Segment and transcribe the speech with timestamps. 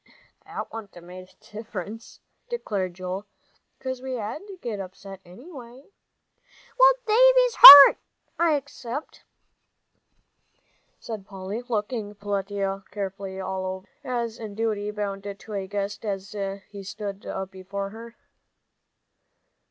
[0.45, 3.27] "That wouldn't 'a' made any difference," declared Joel,
[3.77, 5.91] "'cause we had to get upset, anyway."
[6.79, 7.97] "Well, Davie's hurt,
[8.39, 9.25] I expect,"
[10.99, 16.31] said Polly, looking Peletiah carefully all over, as in duty bound to a guest, as
[16.69, 18.15] he stood up before her.